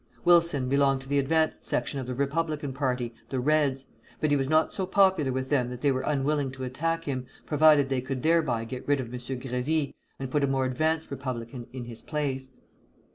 Wilson 0.25 0.67
belonged 0.67 1.01
to 1.01 1.07
the 1.07 1.19
advanced 1.19 1.63
section 1.63 1.99
of 1.99 2.07
the 2.07 2.15
Republican 2.15 2.73
party, 2.73 3.13
the 3.29 3.39
Reds; 3.39 3.85
but 4.19 4.31
he 4.31 4.35
was 4.35 4.49
not 4.49 4.73
so 4.73 4.87
popular 4.87 5.31
with 5.31 5.49
them 5.49 5.69
that 5.69 5.81
they 5.81 5.91
were 5.91 6.01
unwilling 6.01 6.49
to 6.53 6.63
attack 6.63 7.03
him, 7.03 7.27
provided 7.45 7.87
they 7.89 8.01
could 8.01 8.23
thereby 8.23 8.65
get 8.65 8.87
rid 8.87 8.99
of 8.99 9.13
M. 9.13 9.19
Grévy, 9.21 9.93
and 10.17 10.31
put 10.31 10.43
a 10.43 10.47
more 10.47 10.65
advanced 10.65 11.11
Republican 11.11 11.67
in 11.71 11.85
his 11.85 12.01
place. 12.01 12.53